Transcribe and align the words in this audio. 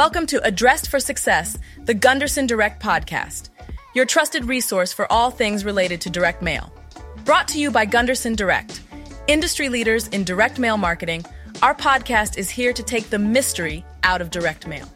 Welcome 0.00 0.24
to 0.28 0.42
Addressed 0.46 0.88
for 0.88 0.98
Success, 0.98 1.58
the 1.84 1.92
Gunderson 1.92 2.46
Direct 2.46 2.82
Podcast, 2.82 3.50
your 3.94 4.06
trusted 4.06 4.46
resource 4.46 4.94
for 4.94 5.04
all 5.12 5.30
things 5.30 5.62
related 5.62 6.00
to 6.00 6.08
direct 6.08 6.40
mail. 6.40 6.72
Brought 7.26 7.46
to 7.48 7.60
you 7.60 7.70
by 7.70 7.84
Gunderson 7.84 8.34
Direct, 8.34 8.80
industry 9.26 9.68
leaders 9.68 10.08
in 10.08 10.24
direct 10.24 10.58
mail 10.58 10.78
marketing, 10.78 11.26
our 11.60 11.74
podcast 11.74 12.38
is 12.38 12.48
here 12.48 12.72
to 12.72 12.82
take 12.82 13.10
the 13.10 13.18
mystery 13.18 13.84
out 14.02 14.22
of 14.22 14.30
direct 14.30 14.66
mail. 14.66 14.88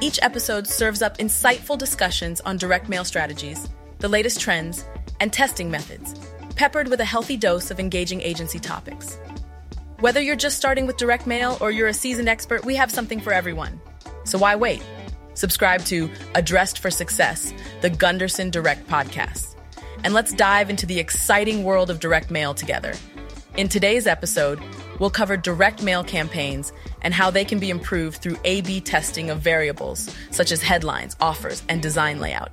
Each 0.00 0.18
episode 0.22 0.66
serves 0.66 1.02
up 1.02 1.18
insightful 1.18 1.76
discussions 1.76 2.40
on 2.40 2.56
direct 2.56 2.88
mail 2.88 3.04
strategies, 3.04 3.68
the 3.98 4.08
latest 4.08 4.40
trends, 4.40 4.86
and 5.20 5.34
testing 5.34 5.70
methods, 5.70 6.14
peppered 6.56 6.88
with 6.88 7.00
a 7.00 7.04
healthy 7.04 7.36
dose 7.36 7.70
of 7.70 7.78
engaging 7.78 8.22
agency 8.22 8.58
topics. 8.58 9.18
Whether 10.00 10.22
you're 10.22 10.34
just 10.34 10.56
starting 10.56 10.86
with 10.86 10.96
direct 10.96 11.26
mail 11.26 11.58
or 11.60 11.70
you're 11.70 11.88
a 11.88 11.92
seasoned 11.92 12.30
expert, 12.30 12.64
we 12.64 12.76
have 12.76 12.90
something 12.90 13.20
for 13.20 13.34
everyone. 13.34 13.78
So 14.24 14.38
why 14.38 14.56
wait? 14.56 14.82
Subscribe 15.34 15.84
to 15.86 16.10
Addressed 16.34 16.78
for 16.78 16.90
Success, 16.90 17.52
the 17.82 17.90
Gunderson 17.90 18.50
Direct 18.50 18.86
Podcast. 18.88 19.54
And 20.02 20.14
let's 20.14 20.32
dive 20.32 20.70
into 20.70 20.86
the 20.86 20.98
exciting 20.98 21.64
world 21.64 21.90
of 21.90 22.00
direct 22.00 22.30
mail 22.30 22.54
together. 22.54 22.94
In 23.56 23.68
today's 23.68 24.06
episode, 24.06 24.60
we'll 24.98 25.10
cover 25.10 25.36
direct 25.36 25.82
mail 25.82 26.02
campaigns 26.02 26.72
and 27.02 27.12
how 27.12 27.30
they 27.30 27.44
can 27.44 27.58
be 27.58 27.70
improved 27.70 28.18
through 28.18 28.38
A 28.44 28.62
B 28.62 28.80
testing 28.80 29.30
of 29.30 29.40
variables 29.40 30.14
such 30.30 30.52
as 30.52 30.62
headlines, 30.62 31.16
offers, 31.20 31.62
and 31.68 31.82
design 31.82 32.18
layout. 32.18 32.50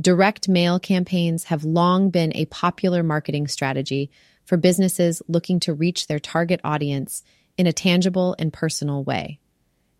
Direct 0.00 0.48
mail 0.48 0.78
campaigns 0.78 1.44
have 1.44 1.64
long 1.64 2.10
been 2.10 2.32
a 2.34 2.46
popular 2.46 3.02
marketing 3.02 3.48
strategy 3.48 4.10
for 4.44 4.56
businesses 4.56 5.22
looking 5.28 5.60
to 5.60 5.74
reach 5.74 6.06
their 6.06 6.18
target 6.18 6.60
audience 6.64 7.22
in 7.60 7.66
a 7.66 7.74
tangible 7.74 8.34
and 8.38 8.54
personal 8.54 9.04
way. 9.04 9.38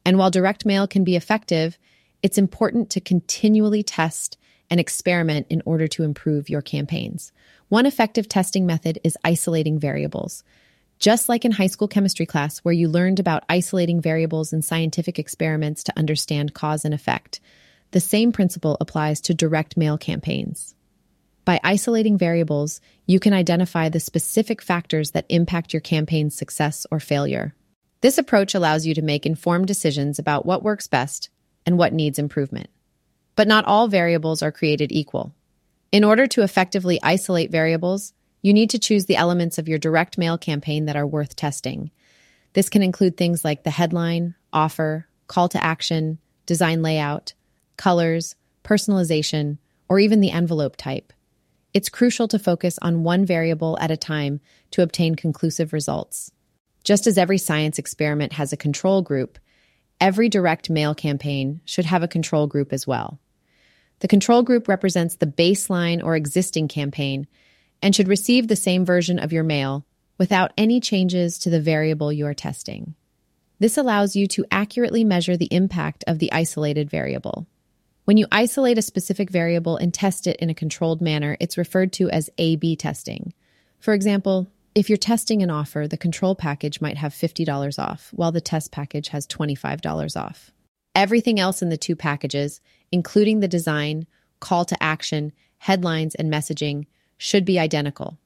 And 0.06 0.16
while 0.16 0.30
direct 0.30 0.64
mail 0.64 0.89
can 0.89 1.05
be 1.05 1.14
effective, 1.14 1.78
it's 2.22 2.39
important 2.39 2.89
to 2.91 3.02
continually 3.02 3.83
test 3.83 4.39
and 4.70 4.80
experiment 4.80 5.47
in 5.50 5.61
order 5.67 5.86
to 5.89 6.02
improve 6.02 6.48
your 6.48 6.62
campaigns. 6.62 7.33
One 7.69 7.84
effective 7.84 8.30
testing 8.30 8.64
method 8.64 8.98
is 9.05 9.19
isolating 9.22 9.78
variables. 9.78 10.42
Just 11.00 11.28
like 11.28 11.44
in 11.44 11.52
high 11.52 11.67
school 11.67 11.86
chemistry 11.86 12.25
class, 12.25 12.61
where 12.61 12.72
you 12.72 12.89
learned 12.89 13.20
about 13.20 13.44
isolating 13.50 14.00
variables 14.00 14.55
in 14.55 14.62
scientific 14.62 15.19
experiments 15.19 15.84
to 15.84 15.98
understand 15.98 16.55
cause 16.55 16.86
and 16.86 16.95
effect, 16.95 17.41
the 17.91 18.00
same 18.00 18.33
principle 18.33 18.78
applies 18.80 19.20
to 19.20 19.34
direct 19.34 19.77
mail 19.77 19.98
campaigns. 19.98 20.74
By 21.44 21.60
isolating 21.64 22.19
variables, 22.19 22.80
you 23.06 23.19
can 23.19 23.33
identify 23.33 23.88
the 23.88 24.00
specific 24.00 24.60
factors 24.62 25.12
that 25.12 25.27
impact 25.28 25.72
your 25.72 25.80
campaign's 25.80 26.34
success 26.34 26.86
or 26.91 27.00
failure. 27.00 27.55
This 28.02 28.19
approach 28.19 28.55
allows 28.55 28.86
you 28.86 28.94
to 28.94 29.02
make 29.02 29.27
informed 29.27 29.66
decisions 29.66 30.18
about 30.18 30.46
what 30.46 30.62
works 30.62 30.86
best 30.86 31.30
and 31.66 31.77
what 31.77 31.92
needs 31.92 32.18
improvement. 32.18 32.70
But 33.36 33.48
not 33.48 33.64
all 33.64 33.88
variables 33.88 34.42
are 34.42 34.52
created 34.52 34.92
equal. 34.92 35.34
In 35.92 36.05
order 36.05 36.27
to 36.28 36.42
effectively 36.42 37.00
isolate 37.02 37.50
variables, 37.50 38.12
you 38.42 38.52
need 38.52 38.70
to 38.70 38.78
choose 38.78 39.06
the 39.06 39.16
elements 39.16 39.58
of 39.58 39.68
your 39.68 39.78
direct 39.78 40.16
mail 40.18 40.38
campaign 40.38 40.86
that 40.86 40.96
are 40.96 41.06
worth 41.06 41.36
testing. 41.36 41.91
This 42.52 42.68
can 42.68 42.83
include 42.83 43.16
things 43.16 43.44
like 43.44 43.64
the 43.64 43.70
headline, 43.70 44.34
offer, 44.52 45.06
call 45.27 45.48
to 45.50 45.62
action, 45.62 46.18
design 46.46 46.83
layout, 46.83 47.34
colors, 47.77 48.34
personalization, 48.64 49.58
or 49.88 49.98
even 49.98 50.20
the 50.20 50.30
envelope 50.30 50.77
type. 50.77 51.12
It's 51.72 51.88
crucial 51.88 52.26
to 52.28 52.38
focus 52.38 52.78
on 52.82 53.04
one 53.04 53.24
variable 53.24 53.78
at 53.80 53.90
a 53.90 53.96
time 53.96 54.40
to 54.72 54.82
obtain 54.82 55.14
conclusive 55.14 55.72
results. 55.72 56.32
Just 56.82 57.06
as 57.06 57.16
every 57.16 57.38
science 57.38 57.78
experiment 57.78 58.32
has 58.32 58.52
a 58.52 58.56
control 58.56 59.02
group, 59.02 59.38
every 60.00 60.28
direct 60.28 60.68
mail 60.68 60.95
campaign 60.95 61.61
should 61.64 61.84
have 61.84 62.02
a 62.02 62.08
control 62.08 62.46
group 62.46 62.72
as 62.72 62.86
well. 62.86 63.20
The 64.00 64.08
control 64.08 64.42
group 64.42 64.67
represents 64.67 65.17
the 65.17 65.27
baseline 65.27 66.02
or 66.02 66.17
existing 66.17 66.68
campaign 66.68 67.27
and 67.83 67.95
should 67.95 68.08
receive 68.08 68.48
the 68.48 68.56
same 68.56 68.84
version 68.84 69.18
of 69.18 69.33
your 69.33 69.45
mail 69.45 69.86
without 70.18 70.52
any 70.58 70.80
changes 70.80 71.39
to 71.39 71.50
the 71.50 71.61
variable 71.61 72.12
you 72.12 72.27
are 72.27 72.34
testing. 72.34 72.95
This 73.58 73.77
allows 73.77 74.16
you 74.16 74.27
to 74.28 74.46
accurately 74.50 75.05
measure 75.05 75.36
the 75.36 75.52
impact 75.52 76.02
of 76.06 76.18
the 76.18 76.33
isolated 76.33 76.90
variable. 76.90 77.46
When 78.05 78.16
you 78.16 78.27
isolate 78.33 78.78
a 78.78 78.83
specific 78.83 79.30
variable 79.30 79.77
and 79.77 79.92
test 79.92 80.27
it 80.27 80.36
in 80.36 80.50
a 80.50 80.55
controlled 80.55 81.00
manner, 81.00 81.36
it's 81.38 81.58
referred 81.58 81.92
to 81.94 82.11
as 82.11 82.30
A 82.38 82.56
B 82.56 82.74
testing. 82.74 83.34
For 83.78 83.94
example, 83.94 84.50
if 84.74 84.88
you're 84.88 84.98
testing 84.98 85.42
an 85.42 85.50
offer, 85.50 85.86
the 85.88 85.96
control 85.96 86.34
package 86.34 86.80
might 86.80 86.96
have 86.96 87.12
$50 87.12 87.78
off, 87.78 88.10
while 88.12 88.33
the 88.33 88.40
test 88.40 88.72
package 88.72 89.08
has 89.08 89.27
$25 89.27 90.16
off. 90.20 90.50
Everything 90.94 91.39
else 91.39 91.60
in 91.60 91.68
the 91.68 91.77
two 91.77 91.96
packages, 91.96 92.60
including 92.90 93.40
the 93.40 93.48
design, 93.48 94.06
call 94.39 94.64
to 94.64 94.83
action, 94.83 95.33
headlines, 95.58 96.14
and 96.14 96.33
messaging, 96.33 96.86
should 97.18 97.44
be 97.44 97.58
identical. 97.58 98.18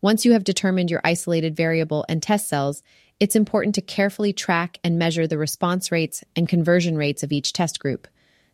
Once 0.00 0.24
you 0.24 0.32
have 0.32 0.44
determined 0.44 0.90
your 0.90 1.00
isolated 1.04 1.54
variable 1.54 2.04
and 2.08 2.22
test 2.22 2.48
cells, 2.48 2.82
it's 3.20 3.36
important 3.36 3.74
to 3.74 3.80
carefully 3.80 4.32
track 4.32 4.78
and 4.82 4.98
measure 4.98 5.26
the 5.26 5.38
response 5.38 5.92
rates 5.92 6.24
and 6.34 6.48
conversion 6.48 6.96
rates 6.96 7.22
of 7.22 7.30
each 7.30 7.52
test 7.52 7.78
group. 7.78 8.08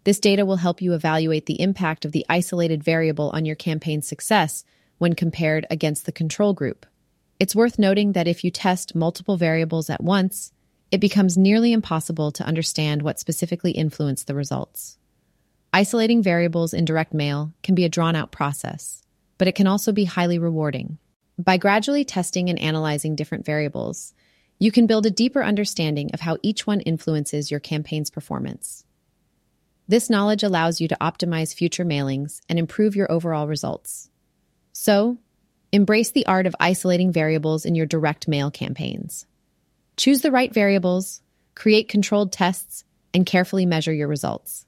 This 0.09 0.21
data 0.21 0.47
will 0.47 0.57
help 0.57 0.81
you 0.81 0.95
evaluate 0.95 1.45
the 1.45 1.61
impact 1.61 2.07
of 2.07 2.13
the 2.13 2.25
isolated 2.31 2.83
variable 2.83 3.29
on 3.35 3.45
your 3.45 3.55
campaign's 3.55 4.09
success 4.09 4.65
when 4.97 5.13
compared 5.13 5.67
against 5.69 6.07
the 6.07 6.13
control 6.13 6.55
group. 6.55 6.87
It's 7.39 7.55
worth 7.55 7.79
noting 7.79 8.13
that 8.13 8.27
if 8.27 8.43
you 8.43 8.51
test 8.51 8.95
multiple 8.95 9.37
variables 9.37 9.91
at 9.91 10.03
once, 10.03 10.51
it 10.91 11.03
becomes 11.03 11.37
nearly 11.37 11.75
impossible 11.75 12.33
to 12.33 12.47
understand 12.47 13.03
what 13.03 13.21
specifically 13.21 13.73
influenced 13.73 14.27
the 14.27 14.35
results. 14.35 14.97
Isolating 15.75 16.23
variables 16.23 16.73
in 16.73 16.87
direct 16.87 17.13
mail 17.13 17.53
can 17.63 17.75
be 17.75 17.85
a 17.85 17.91
drawn 17.91 18.17
out 18.17 18.33
process, 18.33 19.03
but 19.37 19.47
it 19.47 19.55
can 19.55 19.67
also 19.67 19.93
be 19.93 20.05
highly 20.05 20.39
rewarding. 20.39 20.97
By 21.39 21.59
gradually 21.59 22.07
testing 22.07 22.49
and 22.49 22.59
analyzing 22.59 23.15
different 23.15 23.45
variables, 23.45 24.15
you 24.59 24.73
can 24.73 24.87
build 24.87 25.05
a 25.05 25.11
deeper 25.11 25.45
understanding 25.45 26.13
of 26.15 26.21
how 26.21 26.39
each 26.43 26.67
one 26.67 26.81
influences 26.81 27.51
your 27.51 27.61
campaign's 27.61 28.09
performance. 28.09 28.87
This 29.89 30.11
knowledge 30.11 30.43
allows 30.43 30.83
you 30.83 30.89
to 30.89 30.99
optimize 31.01 31.55
future 31.55 31.85
mailings 31.85 32.43
and 32.47 32.59
improve 32.59 32.95
your 32.95 33.11
overall 33.11 33.49
results. 33.49 34.11
So, 34.73 35.17
embrace 35.73 36.11
the 36.11 36.27
art 36.27 36.47
of 36.47 36.55
isolating 36.61 37.11
variables 37.11 37.65
in 37.65 37.75
your 37.75 37.87
direct 37.87 38.29
mail 38.29 38.51
campaigns. 38.51 39.25
Choose 39.97 40.21
the 40.21 40.31
right 40.31 40.53
variables, 40.53 41.23
create 41.55 41.89
controlled 41.89 42.33
tests, 42.33 42.85
and 43.15 43.25
carefully 43.25 43.65
measure 43.65 43.93
your 43.93 44.09
results. 44.09 44.67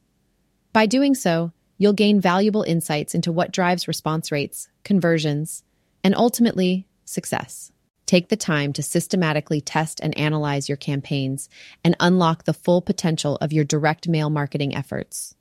By 0.73 0.87
doing 0.87 1.15
so, 1.15 1.53
you'll 1.77 1.93
gain 1.93 2.19
valuable 2.19 2.63
insights 2.63 3.15
into 3.15 3.31
what 3.31 3.53
drives 3.53 3.87
response 3.87 4.33
rates, 4.33 4.69
conversions, 4.85 5.65
and 6.03 6.15
ultimately, 6.15 6.87
success. 7.05 7.73
Take 8.11 8.29
the 8.29 8.37
time 8.37 8.73
to 8.73 8.83
systematically 8.83 9.61
test 9.61 10.01
and 10.03 10.19
analyze 10.19 10.69
your 10.69 10.77
campaigns 10.77 11.49
and 11.85 11.95
unlock 12.01 12.43
the 12.43 12.53
full 12.53 12.83
potential 12.83 13.37
of 13.37 13.53
your 13.53 13.63
direct 13.65 14.09
mail 14.09 14.31
marketing 14.31 14.75
efforts. 14.75 15.37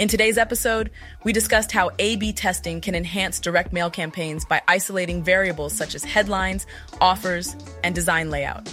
In 0.00 0.08
today's 0.08 0.38
episode, 0.38 0.90
we 1.22 1.32
discussed 1.32 1.70
how 1.70 1.90
A 2.00 2.16
B 2.16 2.32
testing 2.32 2.80
can 2.80 2.96
enhance 2.96 3.38
direct 3.38 3.72
mail 3.72 3.90
campaigns 3.90 4.44
by 4.44 4.60
isolating 4.66 5.22
variables 5.22 5.72
such 5.72 5.94
as 5.94 6.02
headlines, 6.02 6.66
offers, 7.00 7.54
and 7.84 7.94
design 7.94 8.28
layout. 8.28 8.71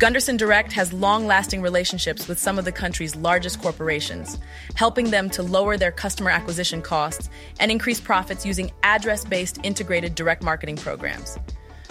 Gunderson 0.00 0.38
Direct 0.38 0.72
has 0.72 0.94
long 0.94 1.26
lasting 1.26 1.60
relationships 1.60 2.26
with 2.26 2.38
some 2.38 2.58
of 2.58 2.64
the 2.64 2.72
country's 2.72 3.14
largest 3.14 3.60
corporations, 3.60 4.38
helping 4.74 5.10
them 5.10 5.28
to 5.28 5.42
lower 5.42 5.76
their 5.76 5.92
customer 5.92 6.30
acquisition 6.30 6.80
costs 6.80 7.28
and 7.58 7.70
increase 7.70 8.00
profits 8.00 8.46
using 8.46 8.72
address 8.82 9.26
based 9.26 9.58
integrated 9.62 10.14
direct 10.14 10.42
marketing 10.42 10.76
programs. 10.76 11.36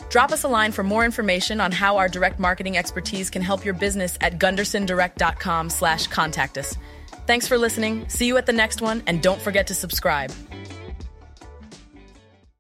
Drop 0.10 0.32
us 0.32 0.44
a 0.44 0.48
line 0.48 0.72
for 0.72 0.82
more 0.82 1.06
information 1.06 1.62
on 1.62 1.72
how 1.72 1.98
our 1.98 2.10
direct 2.10 2.40
marketing 2.40 2.78
expertise 2.80 3.30
can 3.30 3.44
help 3.44 3.64
your 3.64 3.76
business 3.76 4.18
at 4.22 4.40
gundersondirect.com 4.40 5.70
slash 5.70 6.08
contact 6.08 6.58
us. 6.58 6.76
Thanks 7.28 7.48
for 7.48 7.60
listening. 7.60 8.10
See 8.10 8.26
you 8.26 8.38
at 8.38 8.48
the 8.48 8.54
next 8.54 8.82
one, 8.82 9.04
and 9.06 9.22
don't 9.22 9.40
forget 9.40 9.68
to 9.68 9.76
subscribe. 9.76 10.32